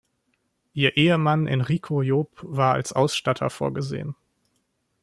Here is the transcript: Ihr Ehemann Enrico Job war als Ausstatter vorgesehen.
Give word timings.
Ihr 0.73 0.97
Ehemann 0.97 1.45
Enrico 1.45 2.01
Job 2.01 2.31
war 2.41 2.73
als 2.73 2.91
Ausstatter 2.91 3.51
vorgesehen. 3.51 4.15